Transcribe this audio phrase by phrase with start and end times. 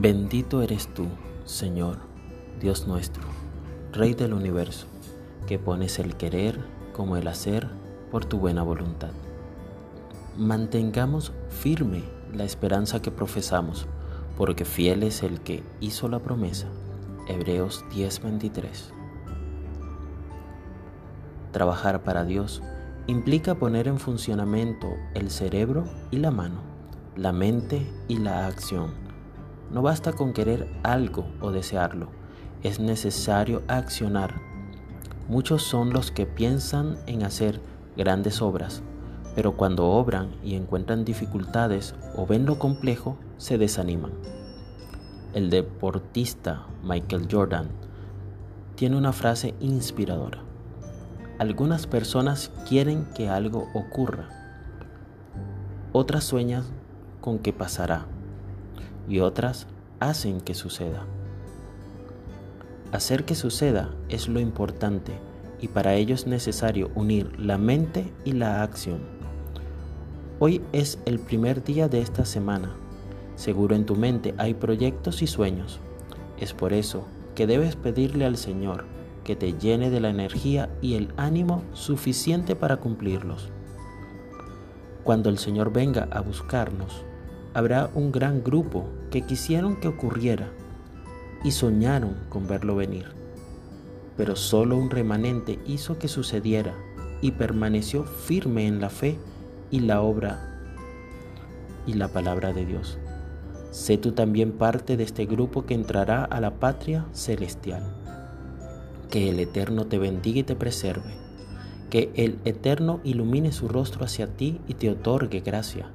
[0.00, 1.08] Bendito eres tú,
[1.44, 1.98] Señor,
[2.58, 3.22] Dios nuestro,
[3.92, 4.86] Rey del universo,
[5.46, 6.58] que pones el querer
[6.94, 7.68] como el hacer
[8.10, 9.10] por tu buena voluntad.
[10.38, 12.02] Mantengamos firme
[12.32, 13.86] la esperanza que profesamos,
[14.38, 16.68] porque fiel es el que hizo la promesa.
[17.28, 18.94] Hebreos 10:23.
[21.52, 22.62] Trabajar para Dios
[23.06, 26.62] implica poner en funcionamiento el cerebro y la mano,
[27.16, 29.09] la mente y la acción
[29.70, 32.08] no basta con querer algo o desearlo,
[32.62, 34.34] es necesario accionar.
[35.28, 37.60] Muchos son los que piensan en hacer
[37.96, 38.82] grandes obras,
[39.34, 44.12] pero cuando obran y encuentran dificultades o ven lo complejo, se desaniman.
[45.32, 47.68] El deportista Michael Jordan
[48.74, 50.42] tiene una frase inspiradora.
[51.38, 54.28] Algunas personas quieren que algo ocurra,
[55.92, 56.64] otras sueñan
[57.20, 58.06] con que pasará
[59.08, 59.66] y otras
[59.98, 61.04] hacen que suceda.
[62.92, 65.12] Hacer que suceda es lo importante
[65.60, 69.00] y para ello es necesario unir la mente y la acción.
[70.38, 72.74] Hoy es el primer día de esta semana.
[73.36, 75.80] Seguro en tu mente hay proyectos y sueños.
[76.38, 78.84] Es por eso que debes pedirle al Señor
[79.24, 83.50] que te llene de la energía y el ánimo suficiente para cumplirlos.
[85.04, 87.04] Cuando el Señor venga a buscarnos,
[87.54, 90.48] habrá un gran grupo que quisieron que ocurriera
[91.42, 93.06] y soñaron con verlo venir.
[94.16, 96.74] Pero solo un remanente hizo que sucediera
[97.20, 99.18] y permaneció firme en la fe
[99.70, 100.46] y la obra
[101.86, 102.98] y la palabra de Dios.
[103.70, 107.82] Sé tú también parte de este grupo que entrará a la patria celestial.
[109.10, 111.14] Que el Eterno te bendiga y te preserve.
[111.88, 115.90] Que el Eterno ilumine su rostro hacia ti y te otorgue gracia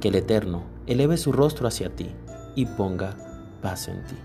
[0.00, 2.10] que el Eterno eleve su rostro hacia ti
[2.54, 3.16] y ponga
[3.62, 4.16] paz en ti.